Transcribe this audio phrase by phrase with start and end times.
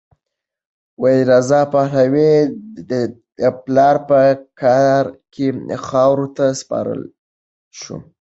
[1.29, 2.33] رضا پهلوي
[2.89, 2.91] د
[3.63, 4.19] پلار په
[4.59, 5.47] قاره کې
[5.87, 7.01] خاورو ته سپارل
[7.79, 8.01] شوی.